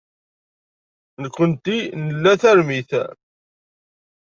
Nekkenti 1.21 1.77
nla 2.05 2.33
tarmit. 2.41 2.91